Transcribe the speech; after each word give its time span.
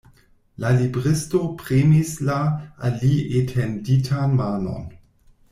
La 0.63 0.69
libristo 0.77 1.41
premis 1.63 2.13
la 2.31 2.39
al 2.89 2.97
li 3.03 3.13
etenditan 3.43 4.35
manon. 4.43 4.91